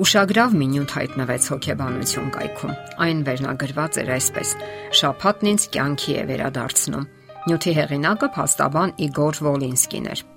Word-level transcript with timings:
Ուշագրավ 0.00 0.54
մի 0.56 0.66
նյութ 0.72 0.92
հայտնվեց 0.96 1.46
հոգեբանություն 1.52 2.30
կայքում։ 2.36 2.76
Այն 3.04 3.18
վերնագրված 3.26 3.98
էր 4.00 4.12
այսպես. 4.16 4.52
Շափատն 5.00 5.50
ինձ 5.52 5.66
կյանքի 5.76 6.16
է 6.16 6.24
վերադարձնում։ 6.30 7.08
Նյութի 7.50 7.74
հեղինակը 7.80 8.30
փաստաբան 8.40 8.94
Իգոր 9.10 9.40
Վոլինսկին 9.44 10.12
էր։ 10.14 10.29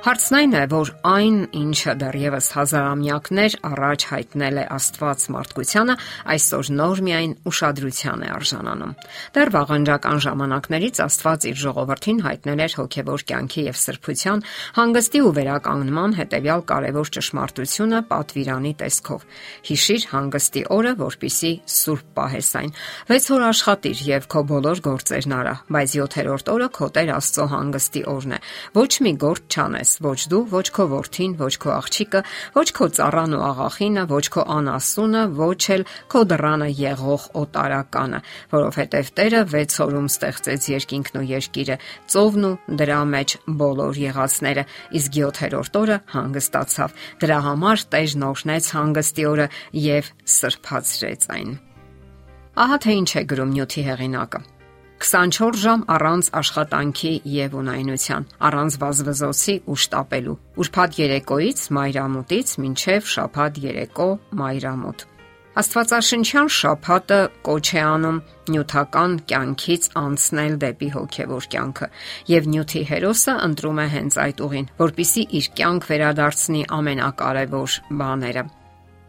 Հարցն 0.00 0.36
այն 0.38 0.54
է, 0.56 0.60
որ 0.72 0.90
այն, 1.04 1.34
ինչը 1.60 1.92
դեռևս 2.00 2.46
հազարամյակներ 2.56 3.54
առաջ 3.68 4.04
հայտնել 4.08 4.60
է 4.60 4.62
Աստված 4.72 5.24
մարդկությանը, 5.34 5.96
այսօր 6.32 6.70
նոր 6.78 7.02
միայն 7.04 7.34
ուշադրության 7.50 8.24
է 8.24 8.30
արժանանում։ 8.32 8.94
Դեռ 9.36 9.52
վաղանջական 9.56 10.22
ժամանակներից 10.24 11.00
Աստված 11.04 11.44
իր 11.50 11.60
ժողովրդին 11.60 12.22
հայտնել 12.24 12.62
էր 12.64 12.76
հոգևոր 12.80 13.24
կյանքի 13.28 13.64
եւ 13.68 13.76
սրբության, 13.80 14.44
հանգստի 14.80 15.20
ու 15.20 15.34
վերականգնման 15.36 16.16
հետեւյալ 16.16 16.64
կարևոր 16.72 17.12
ճշմարտությունը 17.20 18.00
պատվիրանի 18.08 18.72
տեսքով։ 18.80 19.28
Հիշիր 19.68 20.08
հանգստի 20.16 20.64
օրը, 20.80 20.94
որpիսի 21.04 21.52
սուրբ 21.76 22.08
պահես 22.16 22.50
այն։ 22.64 22.74
6 23.12 23.30
օր 23.36 23.46
աշխատիր 23.50 24.02
եւ 24.08 24.30
քո 24.32 24.44
բոլոր 24.48 24.82
գործերն 24.88 25.36
արա, 25.40 25.54
բայց 25.76 25.94
7-րդ 26.00 26.52
օրը 26.56 26.68
քո 26.80 26.90
Տեր 26.96 27.14
Աստծո 27.20 27.46
հանգստի 27.50 28.02
օրն 28.16 28.36
է։ 28.36 28.42
Ոչ 28.80 28.92
մի 29.04 29.12
գործ 29.20 29.58
չանես 29.60 29.89
ես, 29.90 29.98
ոչ 30.02 30.20
դու, 30.30 30.42
ոչ 30.50 30.66
քո 30.70 30.84
որդին, 30.90 31.32
ոչ 31.40 31.54
քո 31.60 31.70
աղջիկը, 31.74 32.20
ոչ 32.54 32.68
քո 32.76 32.86
ծառան 32.96 33.34
ու 33.34 33.42
աղախինը, 33.50 34.04
ոչ 34.10 34.24
քո 34.34 34.42
անասունը, 34.54 35.22
ոչ 35.34 35.62
էլ 35.74 35.84
քո 36.10 36.20
դռանը 36.30 36.68
եղող 36.78 37.22
օտարականը, 37.40 38.20
որովհետև 38.54 39.10
Տերը 39.18 39.42
6 39.50 39.80
օրում 39.86 40.08
ստեղծեց 40.10 40.68
երկինքն 40.70 41.18
ու 41.20 41.26
երկիրը, 41.30 41.76
ծովն 42.10 42.46
ու 42.50 42.54
դրա 42.80 43.00
մեջ 43.14 43.36
բոլոր 43.60 44.00
եղածները, 44.04 44.64
իսկ 45.00 45.18
7-րդ 45.20 45.80
օրը 45.80 45.98
հանգստացավ։ 46.14 46.96
Դրա 47.24 47.40
համար 47.50 47.84
Տերն 47.90 48.24
օրհնեց 48.30 48.70
հանգստի 48.76 49.26
օրը 49.30 49.50
եւ 49.90 50.14
սրբացրեց 50.38 51.28
այն։ 51.34 51.58
Ահա 52.60 52.80
թե 52.84 52.96
ինչ 53.00 53.10
է 53.16 53.26
գրում 53.30 53.52
նյութի 53.56 53.86
հեղինակը։ 53.90 54.59
24 55.00 55.56
ժամ 55.56 55.82
առանց 55.88 56.26
աշխատանքի 56.36 57.10
եւ 57.32 57.54
ունայնության, 57.56 58.26
առանց 58.46 58.74
վազվզոցի 58.82 59.54
ու 59.72 59.76
շտապելու։ 59.80 60.34
Ուրբաթ 60.60 60.98
երեկոից 61.00 61.62
մայրամուտից 61.76 62.52
մինչև 62.60 63.08
շաբաթ 63.14 63.60
երեկո 63.64 64.08
մայրամուտ։ 64.40 65.06
Աստվածաշնչյան 65.60 66.52
շաբաթը 66.56 67.18
կոչ 67.48 67.66
է 67.80 67.80
անում 67.80 68.20
նյութական 68.52 69.16
կյանքից 69.32 69.90
անցնել 70.04 70.54
դեպի 70.68 70.88
հոգևոր 71.00 71.50
կյանքը, 71.56 71.90
եւ 72.36 72.48
նյութի 72.52 72.82
հերոսը 72.92 73.34
ընտրում 73.48 73.80
է 73.80 73.90
հենց 73.96 74.22
այդ 74.28 74.46
ուղին, 74.46 74.70
որpիսի 74.84 75.28
իր 75.40 75.52
կյանք 75.58 75.90
վերադարձնի 75.90 76.64
ամենակարևոր 76.76 77.82
բաները։ 78.04 78.48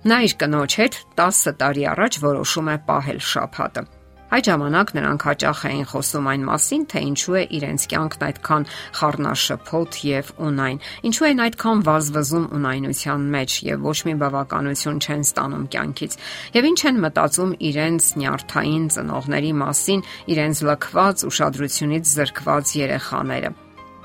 Նա 0.01 0.17
իր 0.25 0.37
կնոջ 0.41 0.75
հետ 0.81 1.01
10 1.19 1.57
տարի 1.61 1.89
առաջ 1.93 2.21
որոշում 2.25 2.71
է 2.71 2.77
պահել 2.89 3.27
շաբաթը 3.31 3.89
Այդ 4.31 4.47
ժամանակ 4.47 4.91
նրանք 4.95 5.23
հաճախ 5.27 5.61
էին 5.67 5.87
խոսում 5.91 6.27
այն 6.31 6.43
մասին, 6.47 6.83
թե 6.91 6.99
ինչու 7.03 7.33
է 7.35 7.41
իրենց 7.57 7.85
կյանքն 7.91 8.21
այդքան 8.27 8.65
խառնաշփոթ 8.95 9.97
եւ 10.07 10.29
ունայն, 10.47 10.77
ինչու 11.09 11.27
են 11.27 11.41
այդքան 11.45 11.81
վազվզում 11.87 12.45
ունայնության 12.55 13.25
մեջ 13.35 13.57
եւ 13.67 13.83
ոչ 13.91 13.97
մի 14.07 14.13
բավականություն 14.21 15.01
չեն 15.03 15.25
ստանում 15.27 15.65
կյանքից, 15.75 16.15
եւ 16.55 16.69
ինչ 16.71 16.79
են 16.91 17.01
մտածում 17.03 17.51
իրենց 17.71 18.07
նյարդային 18.21 18.87
ծնողների 18.95 19.51
մասին, 19.65 20.05
իրենց 20.31 20.63
լքված 20.71 21.25
ուշադրությունից 21.27 22.15
զրկված 22.15 22.73
երեխաները։ 22.79 23.51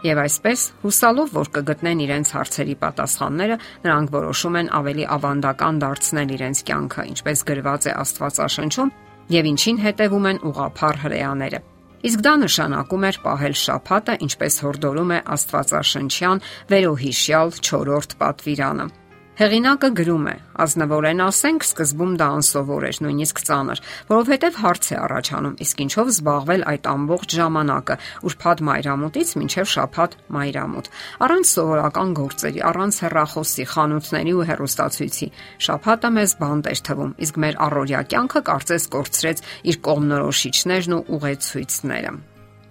Եվ 0.06 0.18
այսպես, 0.26 0.60
հուսալով, 0.82 1.30
որ 1.34 1.48
կգտնեն 1.56 2.02
իրենց 2.04 2.34
հարցերի 2.36 2.74
պատասխանները, 2.82 3.56
նրանք 3.86 4.12
որոշում 4.18 4.58
են 4.60 4.68
ավելի 4.76 5.08
ավանդական 5.16 5.80
դարձնել 5.86 6.34
իրենց 6.36 6.62
կյանքը, 6.68 7.06
ինչպես 7.14 7.42
գրված 7.48 7.88
է 7.90 7.94
Աստվածաշնչում, 8.04 8.92
եւ 9.32 9.48
ինչին 9.52 9.80
հետևում 9.86 10.28
են 10.30 10.42
ուղափառ 10.50 11.00
հրեաները։ 11.06 11.60
Իսկ 12.06 12.20
դա 12.22 12.34
նշանակում 12.42 13.06
էր 13.08 13.16
պահել 13.24 13.56
շաբաթը, 13.62 14.14
ինչպես 14.26 14.58
հորդորում 14.66 15.10
է 15.16 15.18
Աստվածաշնչյան 15.36 16.42
վերոհիշյալ 16.70 17.54
4-րդ 17.66 18.16
պատվիրանը։ 18.20 18.86
Հեղինակը 19.36 19.88
գրում 19.92 20.28
է. 20.30 20.34
Ազնվորեն 20.64 21.18
ասենք, 21.20 21.64
սկզբում 21.66 22.12
դա 22.16 22.28
անսովոր 22.38 22.84
էր, 22.88 23.00
նույնիսկ 23.04 23.42
ծանր, 23.44 23.82
որովհետև 24.08 24.56
հարց 24.62 24.88
է 24.88 24.96
առաջանում, 24.96 25.56
իսկ 25.66 25.82
ինչով 25.84 26.12
զբաղվել 26.12 26.64
այդ 26.72 26.88
ամբողջ 26.92 27.36
ժամանակը, 27.36 27.96
ուրբաթ 28.30 28.62
մայրամուտից 28.70 29.34
մինչև 29.36 29.70
շաբաթ 29.76 30.16
մայրամուտ, 30.40 30.90
առանց 31.28 31.52
սովորական 31.52 32.16
գործերի, 32.16 32.60
առանց 32.72 33.00
հեռախոսի, 33.04 33.64
խանութների 33.76 34.32
ու 34.40 34.46
հեռուստացույցի։ 34.56 35.28
Շաբաթը 35.68 36.10
մեզ 36.16 36.36
բանտ 36.40 36.70
էր 36.72 36.80
թվում, 36.88 37.16
իսկ 37.28 37.40
մեր 37.44 37.58
առօրյա 37.66 38.00
կյանքը 38.16 38.40
կարծես 38.48 38.92
կորցրեց 38.96 39.48
իր 39.68 39.82
կողմնորոշիչներն 39.84 40.96
ու 40.96 41.04
ուղեցույցները։ 41.20 42.20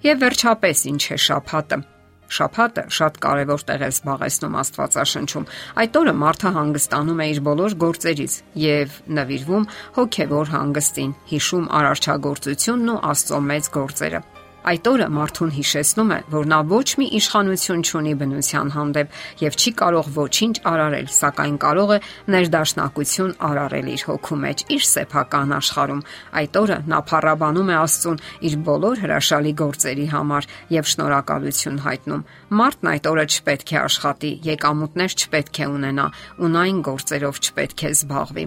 Եվ 0.06 0.18
վերջապես 0.26 0.88
ինչ 0.90 1.04
է 1.14 1.20
շաբաթը։ 1.30 1.86
Շաբաթը 2.26 2.84
շատ 2.98 3.20
կարևոր 3.26 3.66
տեղ 3.70 3.84
է 3.86 3.90
զբաղեցնում 3.94 4.58
Աստվածաշնչում։ 4.62 5.50
Այդ 5.84 6.00
օրը 6.02 6.14
մարդը 6.26 6.54
հանգստանում 6.60 7.22
է 7.22 7.28
իր 7.36 7.42
բոլոր 7.50 7.78
գործերից 7.86 8.38
եւ 8.66 8.96
նվիրվում 9.20 9.68
հոգեվոր 10.00 10.56
հանգստին, 10.56 11.12
հիշում 11.36 11.70
արարչագործությունն 11.82 12.96
ու 12.96 13.04
Աստծո 13.14 13.44
մեծ 13.52 13.72
գործերը։ 13.80 14.26
Այդ 14.66 14.88
օրը 14.90 15.08
մարդուն 15.14 15.52
հիշեցնում 15.54 16.12
է, 16.16 16.16
որ 16.34 16.48
նա 16.50 16.58
ոչ 16.72 16.88
մի 16.98 17.06
իշխանություն 17.20 17.82
չունի 17.86 18.14
բնության 18.18 18.70
հանդեպ 18.74 19.18
եւ 19.44 19.58
չի 19.62 19.72
կարող 19.82 20.08
ոչինչ 20.16 20.56
արարել, 20.72 21.10
սակայն 21.16 21.58
կարող 21.62 21.94
է 21.94 22.00
ներդաշնակություն 22.34 23.36
արարել 23.46 23.92
իր 23.94 24.06
հոգու 24.10 24.40
մեջ, 24.42 24.64
իր 24.74 24.88
սեփական 24.90 25.54
աշխարհում։ 25.60 26.02
Այդ 26.42 26.58
օրը 26.66 26.78
նա 26.90 27.02
փառաբանում 27.12 27.70
է 27.70 27.78
Աստծուն 27.86 28.24
իր 28.50 28.56
բոլոր 28.66 29.04
հրաշալի 29.06 29.54
գործերի 29.62 30.08
համար 30.16 30.50
եւ 30.74 30.90
շնորհակալություն 30.96 31.78
հայտնում։ 31.86 32.26
Մարդն 32.56 32.92
այդ 32.96 33.10
օրը 33.14 33.26
չպետք 33.36 33.70
է 33.76 33.80
աշխատի, 33.86 34.32
եկամուտներ 34.50 35.16
չպետք 35.22 35.62
է 35.62 35.70
ունենա, 35.76 36.08
ունայն 36.46 36.82
գործերով 36.90 37.42
չպետք 37.46 37.86
է 37.86 37.94
զբաղվի։ 37.96 38.46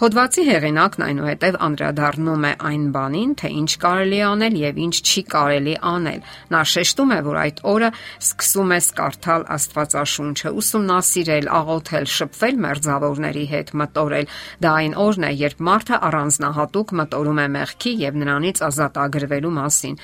Հոդվացի 0.00 0.42
հեղինակն 0.48 1.06
այնուհետև 1.08 1.60
անդրադառնում 1.68 2.48
է 2.48 2.52
այն 2.68 2.84
բանին, 2.96 3.32
թե 3.42 3.52
ինչ 3.58 3.70
կարելի 3.84 4.20
անել 4.28 4.58
եւ 4.62 4.82
ինչ 4.88 4.96
չի 5.08 5.22
կարելի 5.28 5.57
կարելի 5.58 5.74
անել։ 5.82 6.20
Նա 6.52 6.60
շեշտում 6.70 7.12
է, 7.14 7.18
որ 7.26 7.36
այդ 7.42 7.60
օրը 7.68 7.88
սկսում 8.22 8.72
ես 8.74 8.86
կարդալ 8.98 9.42
Աստվածաշունչը, 9.54 10.50
ուսումնասիրել, 10.58 11.46
աղոթել, 11.58 12.06
շփվել 12.14 12.60
մերձավորների 12.64 13.44
հետ, 13.52 13.72
մտորել։ 13.82 14.30
Դա 14.62 14.72
այն 14.78 14.94
օրն 15.02 15.26
է, 15.28 15.32
երբ 15.42 15.62
մարդը 15.68 15.96
առանձնահատուկ 16.08 16.94
մտորում 16.98 17.38
է 17.38 17.46
մեղքի 17.58 17.92
եւ 17.98 18.18
նրանից 18.22 18.62
ազատ 18.68 19.00
ագրվելու 19.02 19.54
մասին։ 19.58 19.98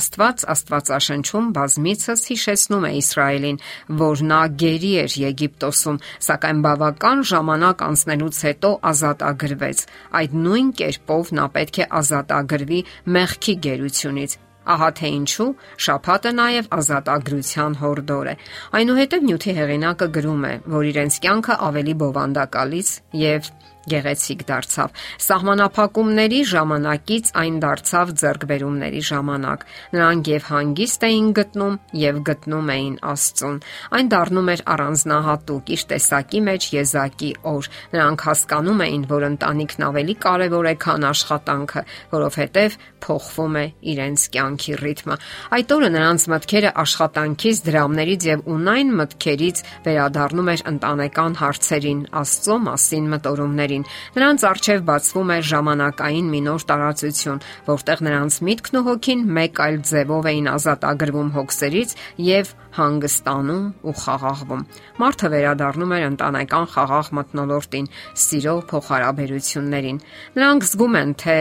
Աստված 0.00 0.44
Աստվածաշնչում 0.54 1.50
բազմիցս 1.58 2.22
հիշեցնում 2.30 2.86
է 2.86 2.92
Իսրայելին, 3.00 3.60
որ 4.00 4.22
նա 4.30 4.40
գերի 4.62 4.92
էր 5.00 5.16
Եգիպտոսում, 5.24 6.00
սակայն 6.30 6.62
բավական 6.66 7.24
ժամանակ 7.30 7.82
անցնելուց 7.90 8.42
հետո 8.50 8.70
ազատ 8.90 9.26
ագրվեց։ 9.30 9.82
Այդ 10.20 10.38
նույն 10.46 10.70
կերպով 10.80 11.34
նա 11.40 11.48
պետք 11.58 11.82
է 11.82 11.90
ազատ 12.00 12.38
ագրվի 12.40 12.80
մեղքի 13.18 13.58
գերությունից 13.66 14.38
Ահա 14.68 14.88
թե 15.00 15.10
ինչու 15.16 15.48
շափատը 15.84 16.32
նաև 16.36 16.68
ազատագրության 16.76 17.76
հորդոր 17.80 18.30
է։ 18.30 18.34
Այնուհետև 18.80 19.24
նյութի 19.30 19.54
հեղինակը 19.60 20.08
գրում 20.16 20.44
է, 20.50 20.52
որ 20.74 20.88
իրենց 20.90 21.18
կյանքը 21.24 21.56
ավելի 21.70 21.94
բովանդակալից 22.04 22.92
եւ 23.20 23.50
գեղեցիկ 23.88 24.42
դարձավ։ 24.50 24.98
Սահմանափակումների 25.24 26.40
ժամանակից 26.50 27.30
այն 27.40 27.56
դարձավ 27.64 28.12
ձեռքբերումների 28.20 29.02
ժամանակ։ 29.10 29.64
Նրանք 29.94 30.30
եւ 30.30 30.48
հանգիստ 30.50 31.06
էին 31.08 31.30
գտնում 31.38 31.78
եւ 32.00 32.20
գտնում 32.28 32.70
էին 32.74 32.96
Աստծուն։ 33.10 33.56
Այն 33.96 34.10
դառնում 34.14 34.50
էր 34.54 34.62
առանձնահատուկ 34.74 35.72
իր 35.74 35.84
տեսակի 35.90 36.40
մեջ 36.50 36.68
եզակի 36.76 37.30
օր։ 37.50 37.70
Նրանք 37.94 38.24
հասկանում 38.30 38.84
էին, 38.84 39.04
որ 39.10 39.26
ընտանիքն 39.30 39.86
ավելի 39.90 40.14
կարևոր 40.20 40.70
է, 40.70 40.74
քան 40.84 41.08
աշխատանքը, 41.10 41.84
որովհետեւ 42.10 42.78
փոխվում 43.00 43.56
է 43.60 43.64
իրենց 43.90 44.26
կյանքի 44.34 44.74
ռիթմը։ 44.80 45.16
Այդ 45.56 45.74
օրը 45.76 45.90
նրանց 45.96 46.26
մտքերը 46.30 46.70
աշխատանքից, 46.84 47.62
դրամներից 47.70 48.26
եւ 48.30 48.44
ունայն 48.54 48.92
մտքերից 49.00 49.62
վերադառնում 49.88 50.50
էր 50.54 50.64
ընտանեկան 50.70 51.38
հարցերին, 51.40 52.00
Աստծո 52.20 52.56
մասին 52.66 53.08
մտորումներին 53.14 53.69
մասին։ 53.70 53.84
Նրանց 54.16 54.44
արջև 54.50 54.82
բացվում 54.88 55.30
էր 55.34 55.44
ժամանակային 55.50 56.28
մի 56.30 56.40
նոր 56.46 56.62
տարածություն, 56.70 57.42
որտեղ 57.70 58.02
նրանց 58.06 58.38
միտքն 58.48 58.78
ու 58.80 58.84
հոգին 58.90 59.20
մեկ 59.38 59.60
այլ 59.64 59.76
ձևով 59.90 60.28
էին 60.30 60.48
ազատ 60.50 60.86
ագրվում 60.90 61.30
հոգսերից 61.36 61.90
եւ 62.26 62.52
հանգստանում 62.80 63.66
ու 63.86 63.96
խաղաղվում։ 64.00 64.64
Մարդը 65.00 65.28
վերադառնում 65.34 65.94
էր 65.96 66.06
ընտանեկան 66.10 66.70
խաղաղ 66.74 67.12
մտնոլորտին, 67.20 67.90
սիրո 68.26 68.56
փոխհարաբերություններին։ 68.70 70.02
Նրանք 70.40 70.70
զգում 70.70 70.98
են, 71.00 71.14
թե 71.20 71.38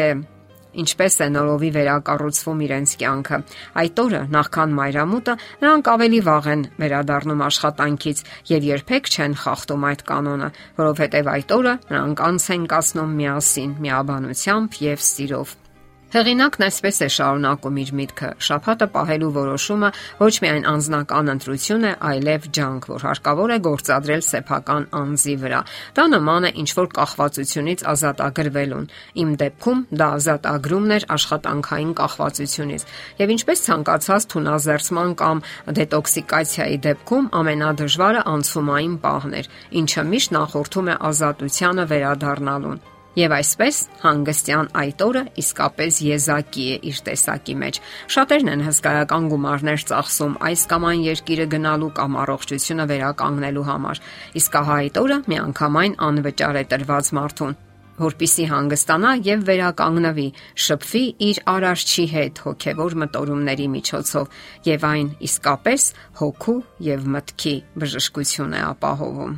ինչպես 0.83 1.15
է 1.25 1.27
նորովի 1.33 1.69
վերակառուցվում 1.75 2.63
իրենց 2.65 2.95
կյանքը։ 3.01 3.39
Այդ 3.83 4.01
օրը, 4.03 4.21
նախքան 4.35 4.75
մայրամուտը, 4.79 5.35
նրանք 5.63 5.89
ավելի 5.93 6.19
վաղ 6.29 6.49
են 6.53 6.65
վերադառնում 6.83 7.45
աշխատանքից 7.49 8.23
եւ 8.53 8.67
երբեք 8.69 9.09
չեն 9.09 9.39
խախտում 9.45 9.87
այդ 9.89 10.05
կանոնը, 10.09 10.51
որովհետեւ 10.83 11.33
այդ 11.37 11.55
օրը 11.59 11.73
նրանք 11.89 12.27
անց 12.29 12.51
են 12.59 12.69
կասնում 12.75 13.17
միասին, 13.23 13.73
միաբանությամբ 13.87 14.79
եւ 14.89 15.09
սիրով։ 15.09 15.57
Հեղինակն 16.09 16.63
այսպես 16.65 16.99
է 17.05 17.07
շարունակում 17.13 17.75
իր 17.79 17.89
միտքը. 17.97 18.29
շփհատը 18.41 18.85
պահելու 18.93 19.27
որոշումը 19.35 19.89
ոչ 20.17 20.31
միայն 20.41 20.65
անznական 20.71 21.29
ընտրություն 21.35 21.85
է, 21.85 21.91
այլև 22.09 22.47
ջանք, 22.57 22.87
որ 22.89 23.05
հարկավոր 23.05 23.53
է 23.53 23.57
գործադրել 23.67 24.23
սեփական 24.25 24.87
անձի 25.01 25.35
վրա։ 25.43 25.61
Դա 25.99 26.07
նման 26.15 26.49
է 26.49 26.51
ինչ 26.63 26.69
որ 26.79 26.89
կախվածությունից 26.97 27.85
ազատագրվելուն։ 27.93 28.89
Իմ 29.21 29.29
դեպքում 29.45 29.85
դա 30.01 30.07
ազատագրումն 30.17 30.97
էր 30.97 31.07
աշխատանքային 31.13 31.95
կախվածությունից։ 32.01 32.85
Եվ 33.21 33.33
ինչպես 33.37 33.65
ցանկացած 33.69 34.29
թունազերծման 34.33 35.17
կամ 35.21 35.43
դետոքսիկացիայի 35.77 36.77
դեպքում 36.89 37.33
ամենադժվարը 37.37 38.29
անցումային 38.33 39.01
պահն 39.05 39.41
էր, 39.43 39.51
ինչը 39.83 40.09
միշտ 40.09 40.39
նախորդում 40.41 40.89
է 40.89 41.01
ազատությանը 41.13 41.91
վերադառնալուն։ 41.93 42.81
Եվ 43.19 43.33
այսպես 43.35 43.77
հանգստյան 43.99 44.67
այդ 44.79 45.01
օրը 45.03 45.21
իսկապես 45.41 45.95
եզակի 46.05 46.65
է 46.71 46.75
իր 46.89 46.99
տեսակի 47.07 47.55
մեջ։ 47.63 47.79
Շատերն 48.15 48.51
են 48.53 48.61
հսկայական 48.63 49.25
գումարներ 49.33 49.83
ծախսում 49.89 50.37
այս 50.49 50.61
կամ 50.71 50.85
այն 50.89 51.01
երկիրը 51.09 51.47
գնալու 51.53 51.89
կամ 51.99 52.15
առողջությունը 52.23 52.85
վերականգնելու 52.93 53.65
համար։ 53.69 54.01
Իսկ 54.39 54.55
ահա 54.59 54.77
այդ 54.83 55.01
օրը 55.03 55.17
միանգամայն 55.33 55.97
անվճար 56.09 56.61
է 56.61 56.63
տրված 56.71 57.11
մարդուն 57.19 57.57
որպիսի 57.99 58.45
հանգստանա 58.47 59.09
եւ 59.27 59.41
վերականգնվի, 59.49 60.27
շփվի 60.65 61.03
իր 61.27 61.41
արարչի 61.53 62.05
հետ 62.13 62.41
հոգեվոր 62.45 62.95
մտորումների 63.03 63.67
միջոցով 63.75 64.39
եւ 64.69 64.87
այն 64.93 65.11
իսկապես 65.27 65.91
հոգու 66.23 66.57
եւ 66.87 67.11
մտքի 67.17 67.55
բժշկություն 67.83 68.55
է 68.55 68.65
ապահովում։ 68.69 69.37